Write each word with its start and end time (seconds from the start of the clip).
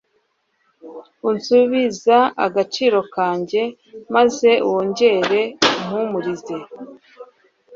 uzansubiza 1.29 2.17
agaciro 2.45 2.99
kanjye, 3.15 3.61
maze 4.15 4.49
wongere 4.69 5.41
umpumurize 5.75 6.55